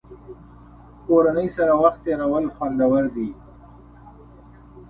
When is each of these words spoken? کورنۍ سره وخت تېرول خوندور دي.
کورنۍ 1.07 1.47
سره 1.57 1.73
وخت 1.83 1.99
تېرول 2.05 2.45
خوندور 2.55 3.03
دي. 3.15 3.29